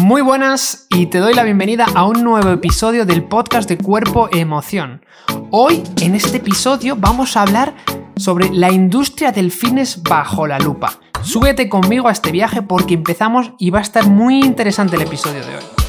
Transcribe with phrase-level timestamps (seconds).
[0.00, 4.28] Muy buenas y te doy la bienvenida a un nuevo episodio del podcast de Cuerpo
[4.30, 5.04] Emoción.
[5.50, 7.74] Hoy, en este episodio, vamos a hablar
[8.16, 11.00] sobre la industria del fitness bajo la lupa.
[11.22, 15.44] Súbete conmigo a este viaje porque empezamos y va a estar muy interesante el episodio
[15.46, 15.85] de hoy.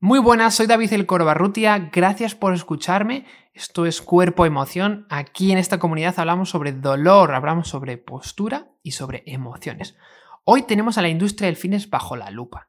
[0.00, 3.26] Muy buenas, soy David El Corbarrutia, gracias por escucharme.
[3.52, 5.08] Esto es Cuerpo Emoción.
[5.10, 9.96] Aquí en esta comunidad hablamos sobre dolor, hablamos sobre postura y sobre emociones.
[10.44, 12.68] Hoy tenemos a la industria del fitness bajo la lupa.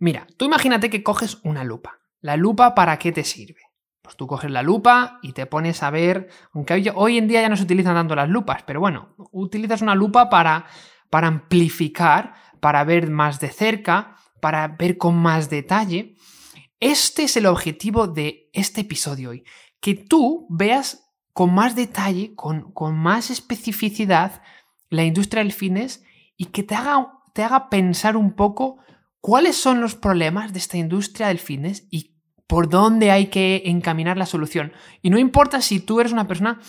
[0.00, 2.00] Mira, tú imagínate que coges una lupa.
[2.20, 3.60] ¿La lupa para qué te sirve?
[4.02, 7.48] Pues tú coges la lupa y te pones a ver, aunque hoy en día ya
[7.48, 10.66] no se utilizan tanto las lupas, pero bueno, utilizas una lupa para,
[11.08, 16.16] para amplificar, para ver más de cerca, para ver con más detalle.
[16.84, 19.44] Este es el objetivo de este episodio hoy,
[19.80, 24.42] que tú veas con más detalle, con, con más especificidad
[24.90, 26.04] la industria del fitness
[26.36, 28.76] y que te haga, te haga pensar un poco
[29.22, 34.18] cuáles son los problemas de esta industria del fitness y por dónde hay que encaminar
[34.18, 34.74] la solución.
[35.00, 36.60] Y no importa si tú eres una persona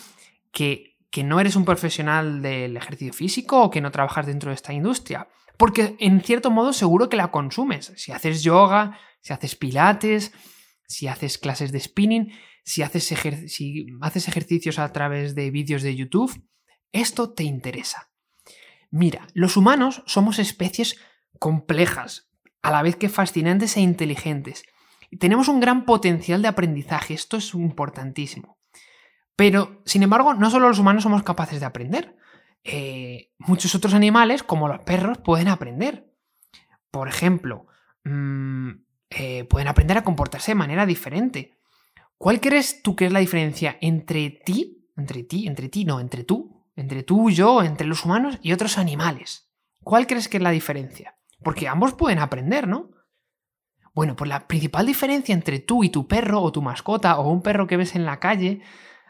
[0.53, 4.55] que, que no eres un profesional del ejercicio físico o que no trabajas dentro de
[4.55, 5.27] esta industria.
[5.57, 7.91] Porque en cierto modo seguro que la consumes.
[7.97, 10.33] Si haces yoga, si haces pilates,
[10.87, 12.31] si haces clases de spinning,
[12.63, 16.47] si haces, ejercicios a través de vídeos de YouTube,
[16.91, 18.11] esto te interesa.
[18.91, 20.97] Mira, los humanos somos especies
[21.39, 22.29] complejas,
[22.61, 24.61] a la vez que fascinantes e inteligentes.
[25.19, 28.59] Tenemos un gran potencial de aprendizaje, esto es importantísimo.
[29.35, 32.15] Pero, sin embargo, no solo los humanos somos capaces de aprender.
[32.63, 36.13] Eh, muchos otros animales, como los perros, pueden aprender.
[36.91, 37.65] Por ejemplo,
[38.03, 41.57] mmm, eh, pueden aprender a comportarse de manera diferente.
[42.17, 46.23] ¿Cuál crees tú que es la diferencia entre ti, entre ti, entre ti, no, entre
[46.23, 49.51] tú, entre tú, yo, entre los humanos y otros animales?
[49.83, 51.17] ¿Cuál crees que es la diferencia?
[51.43, 52.91] Porque ambos pueden aprender, ¿no?
[53.93, 57.41] Bueno, pues la principal diferencia entre tú y tu perro o tu mascota o un
[57.41, 58.61] perro que ves en la calle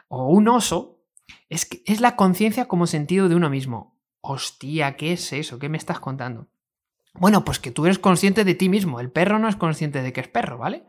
[0.07, 1.03] o un oso
[1.49, 3.97] es, que es la conciencia como sentido de uno mismo.
[4.21, 5.59] Hostia, ¿qué es eso?
[5.59, 6.49] ¿Qué me estás contando?
[7.17, 8.99] Bueno, pues que tú eres consciente de ti mismo.
[8.99, 10.85] El perro no es consciente de que es perro, ¿vale?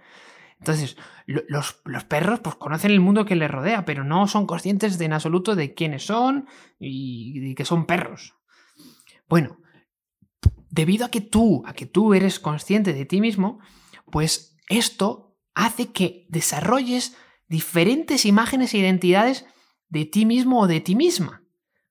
[0.59, 5.05] Entonces, los, perros pues conocen el mundo que les rodea, pero no son conscientes de,
[5.05, 6.49] en absoluto de quiénes son
[6.79, 8.35] y, que son perros.
[9.29, 9.59] Bueno,
[10.71, 13.61] debido a que tú, a que tú eres consciente de ti mismo,
[14.11, 17.17] pues esto hace que desarrolles
[17.49, 19.47] diferentes imágenes e identidades
[19.89, 21.46] de ti mismo o de ti misma.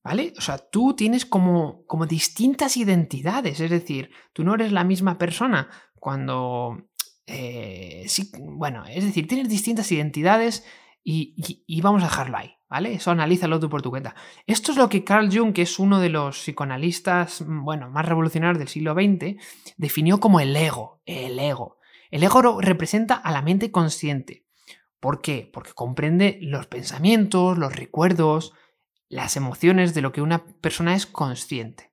[0.05, 0.33] ¿Vale?
[0.37, 5.17] O sea, tú tienes como, como distintas identidades, es decir, tú no eres la misma
[5.17, 6.77] persona cuando...
[7.25, 8.05] Eh,
[8.39, 10.63] bueno, es decir, tienes distintas identidades
[11.03, 12.93] y, vamos a dejarlo ahí, ¿vale?
[12.93, 14.13] Eso analízalo tú por tu cuenta.
[14.45, 18.59] Esto es lo que Carl Jung, que es uno de los psicoanalistas, bueno, más revolucionarios
[18.59, 19.41] del siglo XX,
[19.75, 21.79] definió como el ego, el ego.
[22.11, 24.45] El ego representa a la mente consciente.
[24.99, 25.49] ¿Por qué?
[25.51, 28.53] Porque comprende los pensamientos, los recuerdos,
[29.15, 31.91] las emociones de lo que una persona es consciente.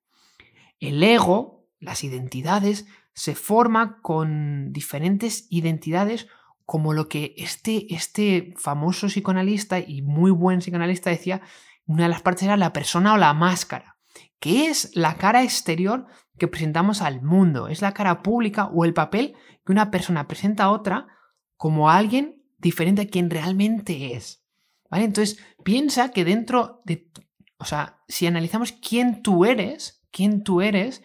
[0.81, 6.27] El ego, las identidades, se forma con diferentes identidades
[6.65, 11.43] como lo que este, este famoso psicoanalista y muy buen psicoanalista decía,
[11.87, 13.97] una de las partes era la persona o la máscara,
[14.41, 16.06] que es la cara exterior
[16.39, 19.34] que presentamos al mundo, es la cara pública o el papel
[19.65, 21.06] que una persona presenta a otra
[21.56, 24.41] como alguien diferente a quien realmente es.
[25.00, 27.10] Entonces, piensa que dentro de,
[27.58, 31.03] o sea, si analizamos quién tú eres, quién tú eres,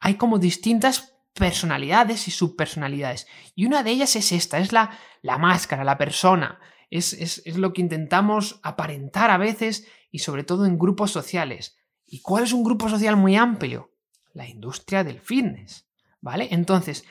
[0.00, 3.26] hay como distintas personalidades y subpersonalidades.
[3.54, 6.58] Y una de ellas es esta, es la, la máscara, la persona.
[6.88, 11.76] Es, es, es lo que intentamos aparentar a veces y sobre todo en grupos sociales.
[12.06, 13.92] ¿Y cuál es un grupo social muy amplio?
[14.32, 15.86] La industria del fitness.
[16.20, 16.48] ¿Vale?
[16.50, 17.04] Entonces,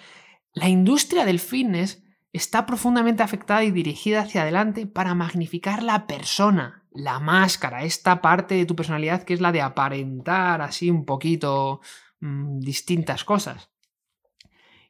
[0.53, 2.04] la industria del fitness
[2.35, 8.55] está profundamente afectada y dirigida hacia adelante para magnificar la persona, la máscara, esta parte
[8.55, 11.81] de tu personalidad que es la de aparentar así un poquito
[12.19, 13.69] mm, distintas cosas.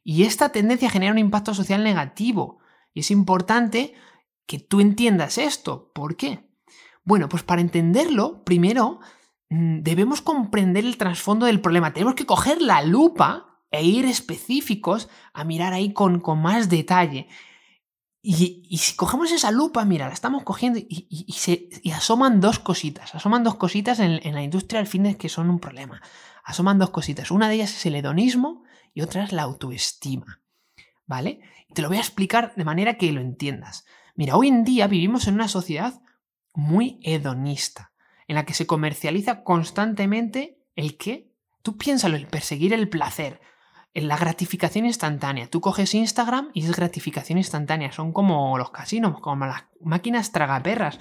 [0.02, 2.58] Y esta tendencia genera un impacto social negativo.
[2.94, 3.94] Y es importante
[4.46, 5.90] que tú entiendas esto.
[5.92, 6.48] ¿Por qué?
[7.04, 9.00] Bueno, pues para entenderlo, primero
[9.50, 11.92] mm, debemos comprender el trasfondo del problema.
[11.92, 17.28] Tenemos que coger la lupa e ir específicos a mirar ahí con, con más detalle.
[18.22, 23.14] Y, si cogemos esa lupa, mira, la estamos cogiendo y, se, asoman dos cositas.
[23.14, 26.02] Asoman dos cositas en, en, la industria del fitness que son un problema.
[26.42, 27.30] Asoman dos cositas.
[27.30, 28.64] Una de ellas es el hedonismo
[28.94, 30.40] y otra es la autoestima.
[31.06, 31.40] ¿Vale?
[31.72, 33.84] Te lo voy a explicar de manera que lo entiendas.
[34.16, 36.00] Mira, hoy en día vivimos en una sociedad
[36.54, 37.92] muy hedonista.
[38.28, 41.32] en la que se comercializa constantemente el qué.
[41.62, 43.40] Tú piénsalo, el perseguir el placer,
[44.02, 45.48] la gratificación instantánea.
[45.48, 47.92] Tú coges Instagram y es gratificación instantánea.
[47.92, 50.98] Son como los casinos, como las máquinas tragaperras.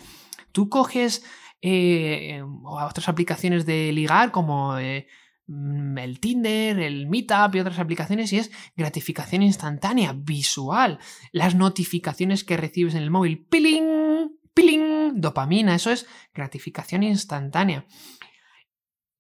[0.52, 1.26] Tú coges
[1.62, 5.08] eh, otras aplicaciones de ligar como eh,
[5.48, 11.00] mm, el Tinder, el Meetup y otras aplicaciones y es gratificación instantánea, visual.
[11.32, 17.86] Las notificaciones que recibes en el móvil, piling, piling, dopamina, eso es gratificación instantánea.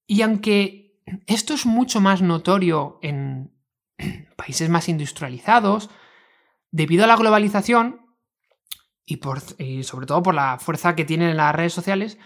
[0.07, 3.54] Y aunque esto es mucho más notorio en,
[4.35, 5.89] países más industrializados,
[6.71, 8.01] debido a la globalización
[9.05, 12.17] y, por, sobre todo por la fuerza que tienen las redes sociales,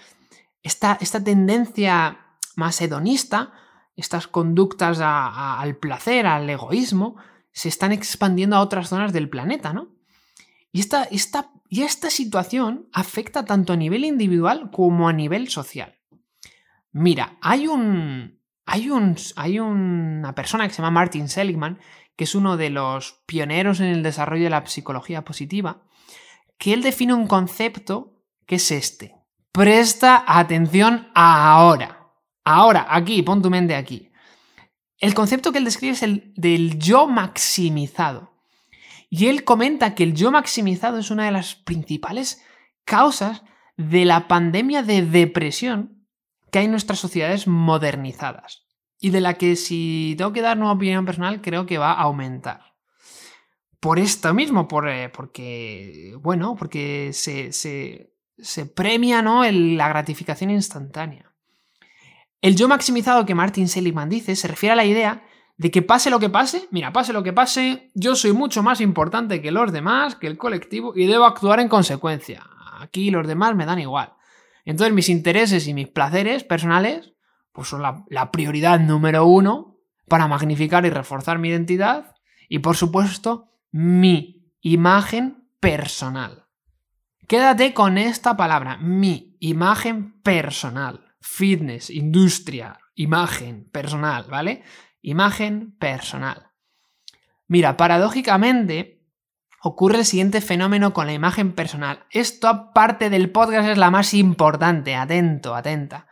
[0.63, 3.53] esta, esta tendencia más hedonista,
[3.95, 7.17] estas conductas al placer, al egoísmo,
[7.51, 9.95] se están expandiendo a otras zonas del planeta, ¿no?
[10.71, 15.99] Y esta, esta, y esta situación afecta tanto a nivel individual como a nivel social.
[16.91, 18.38] Mira, hay un,
[18.71, 21.79] hay, un, hay una persona que se llama Martin Seligman,
[22.15, 25.81] que es uno de los pioneros en el desarrollo de la psicología positiva,
[26.59, 29.15] que él define un concepto que es este.
[29.51, 32.11] Presta atención ahora.
[32.43, 34.11] Ahora, aquí, pon tu mente aquí.
[34.99, 38.33] El concepto que él describe es el del yo maximizado.
[39.09, 42.45] Y él comenta que el yo maximizado es una de las principales
[42.85, 43.41] causas
[43.77, 45.98] de la pandemia de depresión
[46.51, 48.65] que hay en nuestras sociedades modernizadas
[48.99, 52.01] y de la que si tengo que dar una opinión personal creo que va a
[52.01, 52.61] aumentar.
[53.79, 59.49] Por esto mismo, por, eh, porque, bueno, porque se, se, premia ¿no?
[59.49, 61.31] la gratificación instantánea.
[62.41, 65.23] El yo maximizado que Martin Seligman dice se refiere a la idea
[65.57, 68.79] de que pase lo que pase, mira, pase lo que pase, yo soy mucho más
[68.79, 72.45] importante que los demás, que el colectivo, y debo actuar en consecuencia.
[72.79, 74.13] Aquí los demás me dan igual.
[74.65, 77.13] Entonces mis intereses y mis placeres personales
[77.51, 82.15] pues son la, prioridad número uno para magnificar y reforzar mi identidad
[82.47, 86.45] y por supuesto mi imagen personal.
[87.27, 91.05] Quédate con esta palabra, mi imagen personal.
[91.21, 94.63] Fitness, industria, imagen personal, ¿vale?
[95.01, 96.51] Imagen personal.
[97.47, 98.98] Mira, paradójicamente,
[99.61, 102.05] ocurre el siguiente fenómeno con la imagen personal.
[102.11, 106.07] Esto aparte del podcast es la más importante, atento, atenta.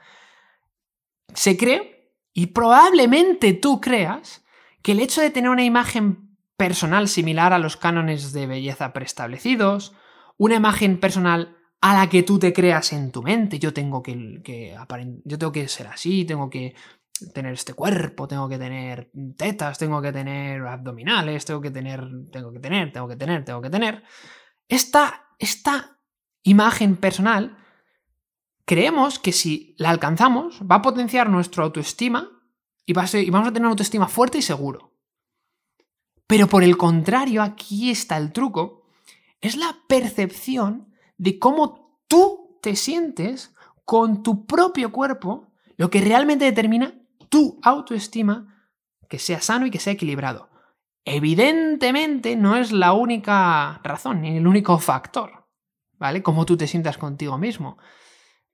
[1.34, 4.46] Se cree, y probablemente tú creas,
[4.82, 9.94] que el hecho de tener una imagen personal similar a los cánones de belleza preestablecidos,
[10.38, 14.42] una imagen personal a la que tú te creas en tu mente, yo tengo que,
[15.24, 16.76] yo tengo que ser así, tengo que
[17.34, 22.52] tener este cuerpo, tengo que tener tetas, tengo que tener abdominales, tengo que tener, tengo
[22.52, 24.04] que tener, tengo que tener, tengo que tener.
[24.68, 26.00] Esta, esta
[26.44, 27.58] imagen personal,
[28.66, 32.30] creemos que si la alcanzamos, va a potenciar nuestra autoestima
[32.86, 34.94] y, va y vamos a tener una autoestima fuerte y seguro.
[36.28, 38.86] Pero por el contrario, aquí está el truco,
[39.42, 43.54] es la percepción de cómo tú te sientes
[43.86, 45.48] con tu propio cuerpo
[45.78, 46.94] lo que realmente determina
[47.30, 48.70] tu autoestima
[49.10, 50.50] que sea sano y que sea equilibrado.
[51.06, 55.48] Evidentemente no es la única razón ni el único factor,
[55.94, 56.22] ¿vale?
[56.22, 57.78] Cómo tú te sientas contigo mismo.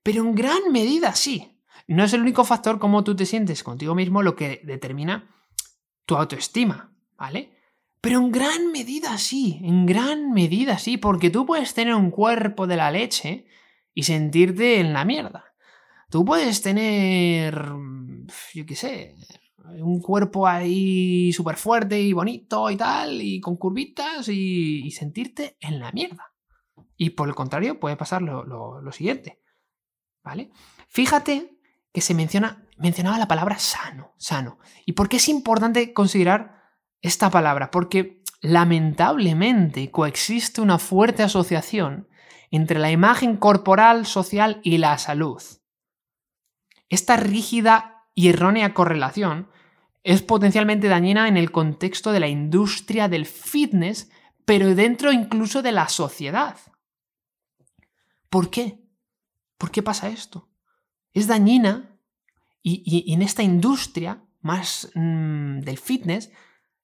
[0.02, 1.50] Pero en gran medida sí.
[1.86, 5.34] No es el único factor cómo tú te sientes contigo mismo lo que determina
[6.06, 7.58] tu autoestima, ¿vale?
[8.00, 12.66] Pero en gran medida sí, en gran medida sí, porque tú puedes tener un cuerpo
[12.66, 13.46] de la leche
[13.94, 15.53] y sentirte en la mierda.
[16.14, 17.60] Tú puedes tener,
[18.54, 19.16] yo qué sé,
[19.80, 25.80] un cuerpo ahí súper fuerte y bonito y tal, y con curvitas y, sentirte en
[25.80, 26.32] la mierda.
[26.96, 29.42] Y por el contrario, puede pasar lo, siguiente.
[30.22, 30.52] ¿Vale?
[30.88, 31.58] Fíjate
[31.92, 34.60] que se menciona, mencionaba la palabra sano, sano.
[34.86, 36.62] ¿Y por qué es importante considerar
[37.00, 37.72] esta palabra?
[37.72, 42.06] Porque lamentablemente coexiste una fuerte asociación
[42.52, 45.42] entre la imagen corporal, social y la salud.
[46.88, 49.48] Esta rígida y errónea correlación
[50.04, 54.10] es potencialmente dañina en el contexto de la industria del fitness,
[54.44, 56.58] pero dentro incluso de la sociedad.
[58.28, 58.84] ¿Por qué?
[59.56, 60.48] ¿Por qué pasa esto?
[61.14, 61.98] Es dañina
[62.62, 66.30] y, en esta industria más mm, del fitness,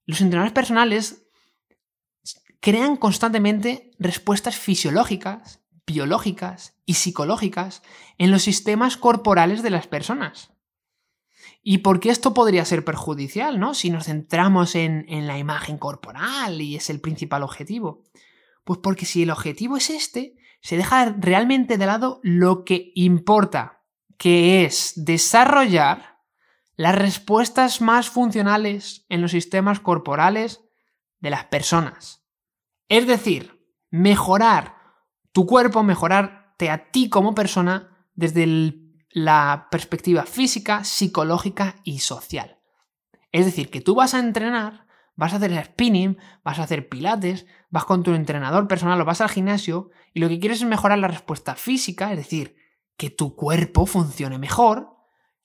[0.05, 1.27] los entrenadores personales
[2.59, 5.60] crean constantemente respuestas fisiológicas
[5.91, 7.83] biológicas y psicológicas
[8.17, 10.51] en los sistemas corporales de las personas.
[11.63, 13.73] ¿Y por qué esto podría ser perjudicial, no?
[13.73, 18.03] Si nos centramos en, en la imagen corporal y es el principal objetivo.
[18.63, 23.83] Pues porque si el objetivo es este, se deja realmente de lado lo que importa,
[24.17, 26.19] que es desarrollar
[26.75, 30.61] las respuestas más funcionales en los sistemas corporales
[31.19, 32.25] de las personas.
[32.89, 34.80] Es decir, mejorar
[35.31, 38.75] tu cuerpo, mejorarte a ti como persona desde
[39.09, 42.59] la perspectiva física, psicológica y social.
[43.31, 47.45] Es decir, que tú vas a entrenar, vas a hacer spinning, vas a hacer pilates,
[47.69, 50.99] vas con tu entrenador personal o vas al gimnasio y lo que quieres es mejorar
[50.99, 52.55] la respuesta física, es decir,
[52.97, 54.95] que tu cuerpo funcione mejor,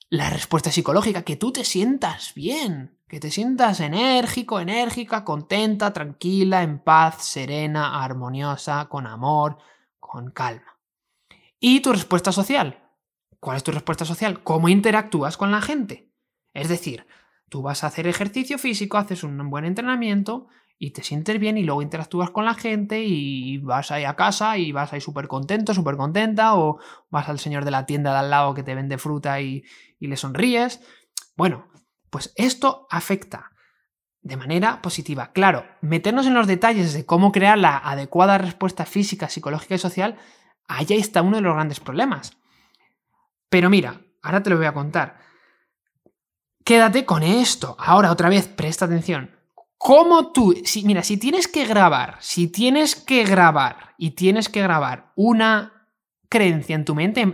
[0.09, 6.61] la respuesta psicológica, que tú te sientas bien, que te sientas enérgico, enérgica, contenta, tranquila,
[6.63, 9.57] en paz, serena, armoniosa, con amor,
[9.99, 10.79] con calma.
[11.59, 12.83] Y tu respuesta social.
[13.39, 14.43] ¿Cuál es tu respuesta social?
[14.43, 16.11] ¿Cómo interactúas con la gente?
[16.53, 17.07] Es decir,
[17.49, 20.47] tú vas a hacer ejercicio físico, haces un buen entrenamiento
[20.79, 24.57] y te sientes bien y luego interactúas con la gente y vas ahí a casa
[24.57, 28.19] y vas ahí súper contento, súper contenta o vas al señor de la tienda de
[28.19, 29.63] al lado que te vende fruta y,
[29.99, 30.81] y le sonríes.
[31.35, 31.67] Bueno,
[32.09, 33.51] pues esto afecta
[34.21, 35.31] de manera positiva.
[35.31, 40.17] Claro, meternos en los detalles de cómo crear la adecuada respuesta física, psicológica y social,
[40.67, 42.37] ahí está uno de los grandes problemas.
[43.49, 45.19] Pero mira, ahora te lo voy a contar.
[46.65, 47.77] Quédate con esto.
[47.79, 49.31] Ahora, otra vez, presta atención.
[49.77, 54.61] ¿Cómo tú, si, mira, si tienes que grabar, si tienes que grabar y tienes que
[54.61, 55.87] grabar una
[56.29, 57.25] creencia en tu mente,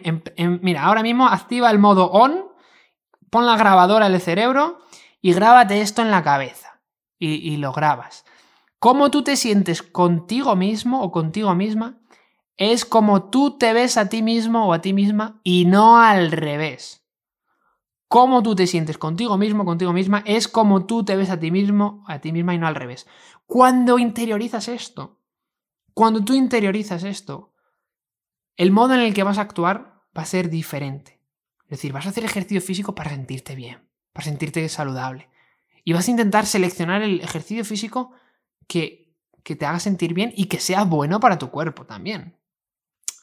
[0.61, 2.52] mira, ahora mismo activa el modo on,
[3.33, 4.77] pon la grabadora en el cerebro
[5.19, 6.81] y grábate esto en la cabeza
[7.17, 8.25] y, lo grabas.
[8.77, 11.97] Cómo tú te sientes contigo mismo o contigo misma
[12.57, 16.31] es como tú te ves a ti mismo o a ti misma y no al
[16.31, 17.03] revés
[18.13, 21.49] cómo tú te sientes contigo mismo, contigo misma, es como tú te ves a ti
[21.49, 23.07] mismo, a ti misma y no al revés.
[23.47, 25.19] Cuando interiorizas esto,
[25.95, 27.55] cuando tú interiorizas esto,
[28.55, 31.22] el modo en el que vas a actuar va a ser diferente.
[31.73, 35.27] Es decir, vas a hacer ejercicio físico para sentirte bien, para sentirte saludable.
[35.83, 38.11] Y vas a intentar seleccionar el ejercicio físico
[38.67, 42.37] que, que te haga sentir bien y que sea bueno para tu cuerpo también.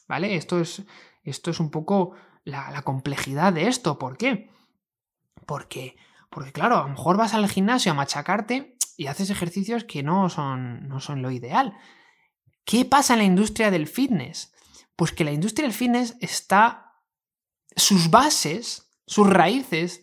[0.05, 0.35] ¿Vale?
[0.35, 0.83] Esto es,
[1.23, 2.11] esto es un poco
[2.43, 3.97] la, complejidad de esto.
[3.97, 4.51] ¿Por qué?
[5.45, 5.95] Porque,
[6.29, 10.27] porque claro, a lo mejor vas al gimnasio a machacarte y haces ejercicios que no
[10.27, 11.77] son, no son lo ideal.
[12.65, 14.53] ¿Qué pasa en la industria del fitness?
[14.97, 16.90] Pues que la industria del fitness está...
[17.75, 20.01] Sus bases, sus raíces,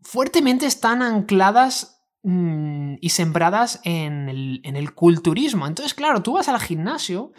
[0.00, 5.66] fuertemente están ancladas mm, y sembradas en el, en culturismo.
[5.66, 7.32] Entonces, claro, tú vas al gimnasio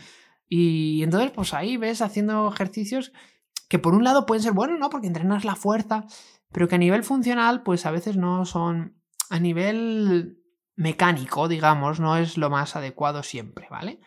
[0.47, 3.11] y entonces pues ahí ves haciendo ejercicios
[3.67, 4.89] que por un lado pueden ser buenos, ¿no?
[4.89, 6.05] Porque entrenas la fuerza,
[6.51, 10.39] pero que a nivel funcional, pues a veces no son, a nivel
[10.75, 13.99] mecánico, digamos, no es lo más adecuado siempre, ¿vale?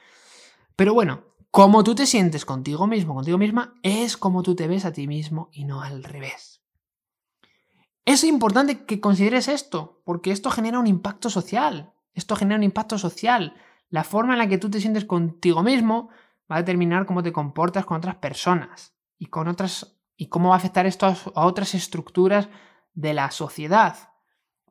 [0.76, 4.84] Pero bueno, como tú te sientes contigo mismo, contigo misma, es como tú te ves
[4.84, 6.62] a ti mismo y no al revés.
[8.04, 11.92] Es importante que consideres esto, porque esto genera un impacto social.
[12.14, 13.54] Esto genera un impacto social.
[13.90, 16.10] La forma en la que tú te sientes contigo mismo
[16.50, 20.56] va a determinar cómo te comportas con otras personas y con otras y cómo va
[20.56, 22.48] a afectar esto a otras estructuras
[22.92, 24.10] de la sociedad.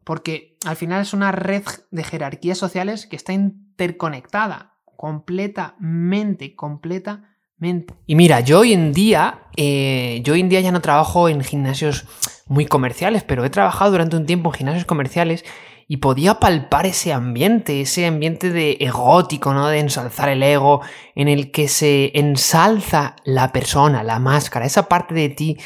[0.04, 7.94] Porque al final es una red de jerarquías sociales que está interconectada completamente, completamente.
[8.06, 11.44] Y mira, yo hoy en día, eh, yo hoy en día ya no trabajo en
[11.44, 12.06] gimnasios
[12.48, 15.46] muy comerciales, pero he trabajado durante un tiempo en gimnasios comerciales
[15.88, 19.70] y podía palpar ese ambiente, ese ambiente de egótico, ¿no?
[19.70, 20.82] De ensalzar el ego,
[21.16, 25.58] en el que se ensalza la persona, la máscara, esa parte de ti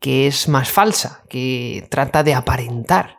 [0.00, 3.18] que es más falsa, que trata de aparentar.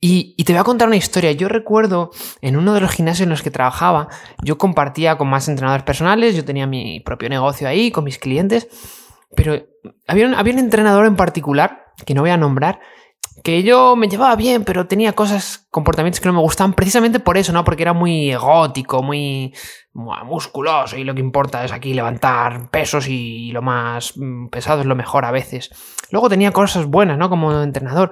[0.00, 1.32] Y, te voy a contar una historia.
[1.32, 4.08] Yo recuerdo en uno de los gimnasios en los que trabajaba,
[4.42, 8.68] yo compartía con más entrenadores personales, yo tenía mi propio negocio ahí con mis clientes,
[9.34, 9.66] pero
[10.06, 12.80] había un entrenador en particular, que no voy a nombrar,
[13.42, 17.36] que yo me llevaba bien, pero tenía cosas, comportamientos que no me gustaban precisamente por
[17.36, 17.64] eso, ¿no?
[17.64, 19.54] Porque era muy egótico, muy,
[19.92, 24.86] musculoso y lo que importa es aquí levantar pesos y lo más mm, pesado es
[24.86, 25.70] lo mejor a veces.
[26.10, 27.28] Luego tenía cosas buenas, ¿no?
[27.28, 28.10] Como entrenador.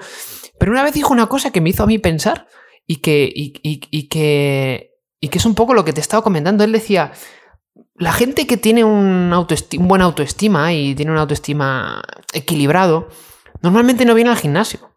[0.59, 2.49] Pero una vez dijo una cosa que me hizo a mí pensar
[2.87, 3.51] y que, y,
[4.09, 6.65] que, y que es un poco lo que te estaba comentando.
[6.65, 7.13] Él decía,
[7.97, 13.09] la gente que tiene un, un buena autoestima y tiene una autoestima equilibrado,
[13.63, 14.93] normalmente no viene al gimnasio.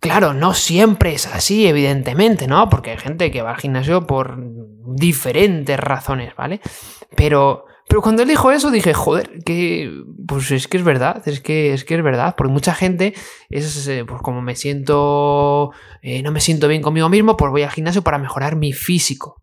[0.00, 2.68] Claro, no siempre es así, evidentemente, ¿no?
[2.68, 6.60] Porque hay gente que va al gimnasio por diferentes razones, ¿vale?
[7.16, 11.40] Pero, pero cuando él dijo eso dije, joder, que pues es que es verdad, es
[11.40, 13.14] que es que es verdad, porque mucha gente
[13.50, 15.70] es eh, pues como me siento
[16.02, 19.42] eh, no me siento bien conmigo mismo, pues voy al gimnasio para mejorar mi físico.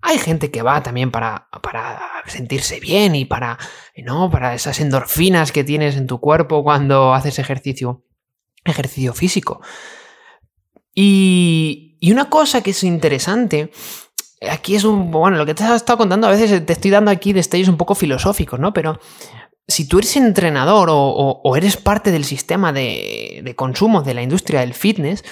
[0.00, 3.58] Hay gente que va también para, para sentirse bien y para,
[3.96, 4.30] ¿no?
[4.30, 8.04] para esas endorfinas que tienes en tu cuerpo cuando haces ejercicio,
[8.64, 9.60] ejercicio físico.
[10.94, 13.72] Y, y una cosa que es interesante
[14.50, 15.10] aquí es un.
[15.10, 17.76] Bueno, lo que te has estado contando a veces te estoy dando aquí detalles un
[17.76, 18.72] poco filosóficos, ¿no?
[18.72, 18.98] Pero
[19.66, 24.74] si tú eres entrenador o, eres parte del sistema de, consumo de la industria del
[24.74, 25.24] fitness,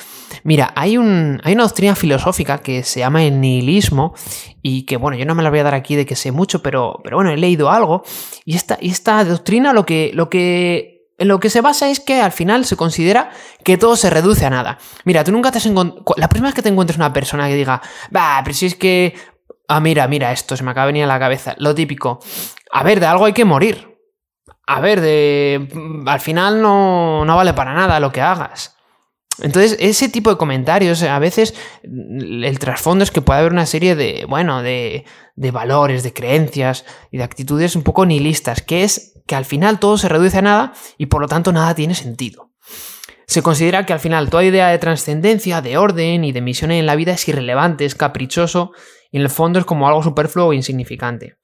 [0.42, 4.14] mira, hay, un, hay, una doctrina filosófica que se llama el nihilismo
[4.62, 6.62] y que, bueno, yo no me la voy a dar aquí de que sé mucho,
[6.62, 8.04] pero, pero bueno, he leído algo
[8.46, 10.91] y esta, esta doctrina lo que, lo que
[11.22, 13.30] en lo que se basa es que al final se considera
[13.64, 14.78] que todo se reduce a nada.
[15.04, 16.04] Mira, tú nunca te has encontrado...
[16.16, 17.80] La primera vez que te encuentres una persona que diga,
[18.14, 19.14] va, pero si es que...
[19.68, 21.54] Ah, mira, mira, esto se me acaba de venir a la cabeza.
[21.58, 22.20] Lo típico.
[22.70, 23.92] A ver, de algo hay que morir
[24.66, 25.68] a ver, de,
[26.06, 28.76] al final no, no vale para nada lo que hagas.
[29.40, 33.96] Entonces, ese tipo de comentarios, a veces el trasfondo es que puede haber una serie
[33.96, 35.04] de, bueno, de,
[35.36, 39.78] de, valores, de creencias y de actitudes un poco nihilistas, que es que al final
[39.78, 42.50] todo se reduce a nada y por lo tanto nada tiene sentido.
[43.26, 46.86] Se considera que al final toda idea de trascendencia, de orden y de misión en
[46.86, 48.72] la vida es irrelevante, es caprichoso
[49.10, 51.36] y en el fondo es como algo superfluo o insignificante.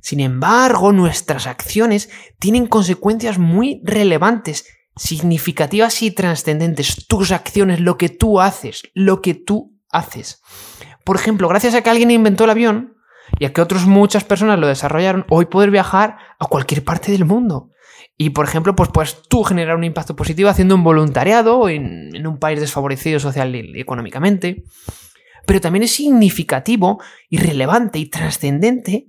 [0.00, 2.08] Sin embargo, nuestras acciones
[2.38, 4.66] tienen consecuencias muy relevantes,
[4.96, 7.06] significativas y trascendentes.
[7.06, 10.42] Tus acciones, lo que tú haces, lo que tú haces.
[11.04, 12.97] Por ejemplo, gracias a que alguien inventó el avión
[13.38, 17.24] y a que otras muchas personas lo desarrollaron, hoy poder viajar a cualquier parte del
[17.24, 17.70] mundo.
[18.16, 22.26] Y por ejemplo, pues puedes tú generar un impacto positivo haciendo un voluntariado en, en
[22.26, 24.64] un país desfavorecido social y económicamente.
[25.46, 29.06] Pero también es significativo y relevante y trascendente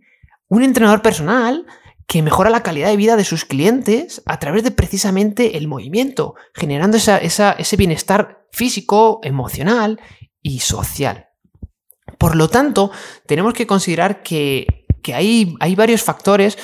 [0.47, 1.65] un entrenador personal
[2.09, 6.33] que mejora la calidad de vida de sus clientes a través de precisamente el movimiento,
[6.55, 10.01] generando ese bienestar físico, emocional
[10.41, 11.28] y social.
[12.19, 12.91] Por lo tanto,
[13.25, 16.57] tenemos que considerar que, hay, hay, varios factores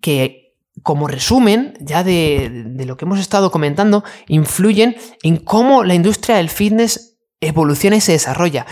[0.00, 6.36] que, como resumen ya de, lo que hemos estado comentando, influyen en cómo la industria
[6.36, 8.66] del fitness evoluciona y se desarrolla.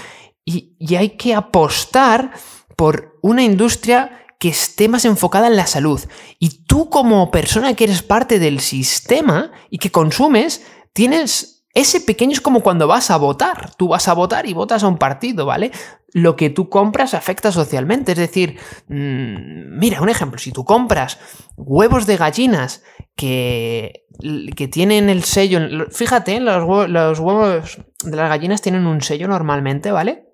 [0.44, 2.32] y hay que apostar
[2.74, 6.00] por una industria que esté más enfocada en la salud.
[6.38, 10.62] Y tú como persona que eres parte del sistema y que consumes,
[10.94, 13.74] tienes ese pequeño es como cuando vas a votar.
[13.76, 15.70] Tú vas a votar y votas a un partido, ¿vale?
[16.12, 18.12] Lo que tú compras afecta socialmente.
[18.12, 21.18] Es decir, mm, mira, un ejemplo, si tú compras
[21.56, 22.82] huevos de gallinas
[23.14, 24.06] que,
[24.56, 29.92] que tienen el sello, fíjate, los, los huevos de las gallinas tienen un sello normalmente,
[29.92, 30.26] ¿vale?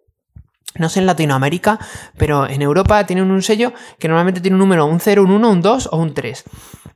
[0.78, 1.78] No sé en Latinoamérica,
[2.18, 5.50] pero en Europa tienen un sello que normalmente tiene un número, un 0, un 1,
[5.50, 6.44] un 2 o un 3.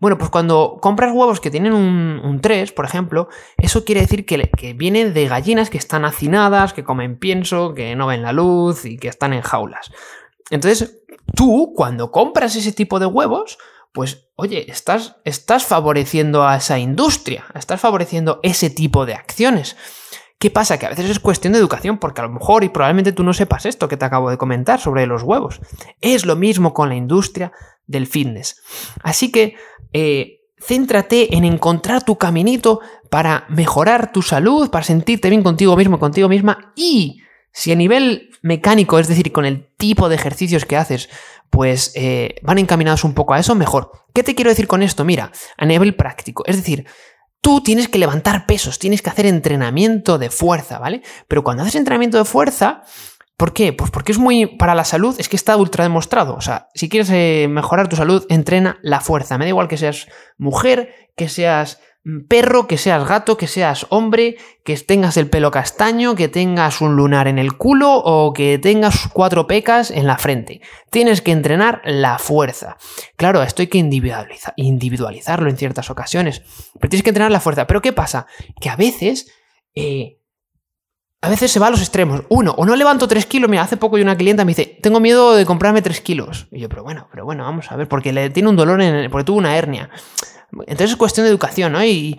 [0.01, 4.51] Bueno, pues cuando compras huevos que tienen un, 3, por ejemplo, eso quiere decir que,
[4.51, 8.87] que vienen de gallinas que están hacinadas, que comen pienso, que no ven la luz
[8.87, 9.93] y que están en jaulas.
[10.49, 11.03] Entonces,
[11.37, 13.59] tú cuando compras ese tipo de huevos,
[13.93, 19.77] pues oye, estás, estás favoreciendo a esa industria, estás favoreciendo ese tipo de acciones.
[20.41, 20.79] ¿Qué pasa?
[20.79, 23.35] Que a veces es cuestión de educación, porque a lo mejor y probablemente tú no
[23.35, 25.61] sepas esto que te acabo de comentar sobre los huevos.
[26.01, 27.53] Es lo mismo con la industria
[27.87, 28.57] del fitness.
[29.03, 29.57] Así que
[29.93, 35.99] eh, céntrate en encontrar tu caminito para mejorar tu salud, para sentirte bien contigo mismo,
[35.99, 37.21] contigo misma y
[37.53, 41.11] si a nivel mecánico, es decir, con el tipo de ejercicios que haces,
[41.51, 43.91] pues eh, van encaminados un poco a eso, mejor.
[44.15, 45.05] ¿Qué te quiero decir con esto?
[45.05, 46.87] Mira, a nivel práctico, es decir,
[47.41, 51.03] Tú tienes que levantar pesos, tienes que hacer entrenamiento de fuerza, ¿vale?
[51.27, 52.83] Pero cuando haces entrenamiento de fuerza,
[53.37, 53.73] ¿por qué?
[53.73, 56.35] Pues porque es muy para la salud, es que está ultra demostrado.
[56.35, 59.39] O sea, si quieres eh, mejorar tu salud, entrena la fuerza.
[59.39, 61.81] Me da igual que seas mujer, que seas
[62.29, 66.97] perro, que seas gato, que seas hombre, que tengas el pelo castaño, que tengas un
[66.97, 70.63] lunar en el culo o que tengas cuatro pecas en la frente.
[70.91, 72.79] Tienes que entrenar la fuerza.
[73.17, 76.43] Claro, esto hay que individualizarlo en ciertas ocasiones,
[76.79, 77.67] pero tienes que entrenar la fuerza.
[77.67, 78.27] Pero ¿qué pasa?
[78.61, 79.31] Que a veces...
[79.75, 80.17] Eh,
[81.23, 82.23] a veces se va a los extremos.
[82.31, 83.51] Uno, o no levanto 3 kilos.
[83.51, 86.49] Mira, hace poco y una clienta me dice, tengo miedo de comprarme 3 kilos.
[86.51, 89.11] Y yo, pero bueno, pero bueno, vamos a ver, porque le tiene un dolor en
[89.11, 89.91] porque tuvo una hernia.
[90.53, 91.85] Entonces es cuestión de educación, ¿no?
[91.85, 92.19] Y,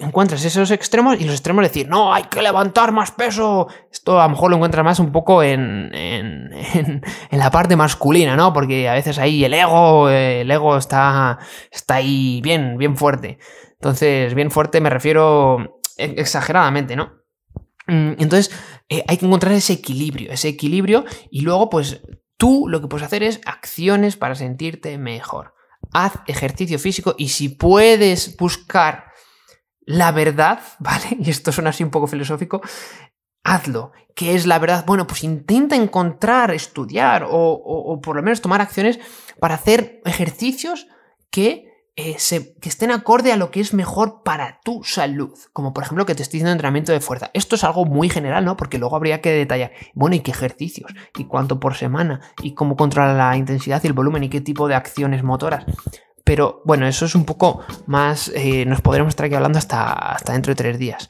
[0.00, 3.68] encuentras esos extremos y los extremos decir, no, hay que levantar más peso.
[3.92, 8.52] Esto a lo mejor lo encuentras más un poco en, en, la parte masculina, ¿no?
[8.52, 11.38] Porque a veces ahí el ego, el ego está,
[11.70, 13.38] está ahí bien, bien fuerte.
[13.72, 17.12] Entonces, bien fuerte me refiero exageradamente, ¿no?
[17.86, 18.50] Mm, entonces,
[18.88, 22.00] eh, hay que encontrar ese equilibrio, ese equilibrio y luego, pues,
[22.38, 25.57] tú lo que puedes hacer es acciones para sentirte mejor
[25.92, 29.12] haz ejercicio físico y si puedes buscar
[29.80, 31.16] la verdad, ¿vale?
[31.18, 32.60] Y esto suena así un poco filosófico,
[33.44, 33.92] hazlo.
[34.14, 34.84] ¿Qué es la verdad?
[34.84, 38.98] Bueno, pues intenta encontrar, estudiar o, por lo menos tomar acciones
[39.38, 40.88] para hacer ejercicios
[41.30, 41.67] que
[42.00, 42.16] eh,
[42.60, 45.36] que estén acorde a lo que es mejor para tu salud.
[45.52, 47.32] Como por ejemplo que te estoy diciendo entrenamiento de fuerza.
[47.34, 48.56] Esto es algo muy general, ¿no?
[48.56, 50.92] Porque luego habría que detallar, bueno, ¿y qué ejercicios?
[51.16, 52.20] ¿Y cuánto por semana?
[52.40, 54.22] ¿Y cómo controla la intensidad y el volumen?
[54.22, 55.64] ¿Y qué tipo de acciones motoras?
[56.28, 58.30] Pero bueno, eso es un poco más.
[58.34, 61.08] Eh, nos podremos estar aquí hablando hasta, hasta dentro de tres días.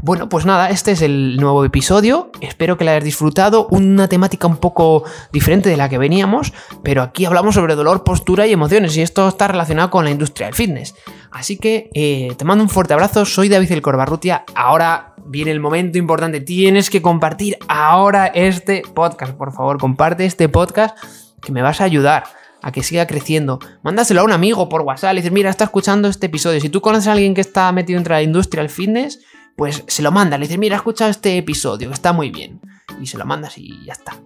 [0.00, 2.30] Bueno, pues nada, este es el nuevo episodio.
[2.40, 3.66] Espero que lo hayas disfrutado.
[3.72, 6.52] Una temática un poco diferente de la que veníamos,
[6.84, 10.46] pero aquí hablamos sobre dolor, postura y emociones, y esto está relacionado con la industria
[10.46, 10.94] del fitness.
[11.32, 13.24] Así que eh, te mando un fuerte abrazo.
[13.24, 14.44] Soy David el Corbarrutia.
[14.54, 16.40] Ahora viene el momento importante.
[16.40, 19.32] Tienes que compartir ahora este podcast.
[19.32, 20.96] Por favor, comparte este podcast
[21.42, 22.37] que me vas a ayudar
[22.72, 23.58] que siga creciendo.
[23.82, 25.14] Mándaselo a un amigo por WhatsApp.
[25.14, 26.60] Le dices, mira, está escuchando este episodio.
[26.60, 29.20] Si tú conoces a alguien que está metido entre la industria del fitness,
[29.56, 30.38] pues se lo manda.
[30.38, 32.60] Le dices, mira, he escuchado este episodio, está muy bien.
[33.00, 34.16] Y se lo mandas y ya está.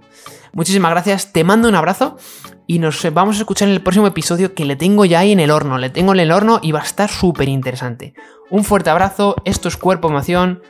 [0.52, 2.18] Muchísimas gracias, te mando un abrazo
[2.66, 5.40] y nos vamos a escuchar en el próximo episodio que le tengo ya ahí en
[5.40, 5.78] el horno.
[5.78, 8.12] Le tengo en el horno y va a estar súper interesante.
[8.50, 10.62] Un fuerte abrazo, esto es Cuerpo Emoción.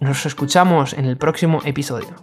[0.00, 2.14] Nos escuchamos en el próximo episodio.